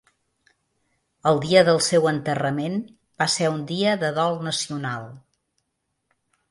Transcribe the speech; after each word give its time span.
El 1.31 1.41
dia 1.43 1.61
del 1.67 1.83
seu 1.89 2.09
enterrament 2.13 2.81
va 3.23 3.29
ser 3.37 3.53
un 3.59 3.63
dia 3.75 3.95
de 4.07 4.13
dol 4.21 4.43
nacional. 4.51 5.11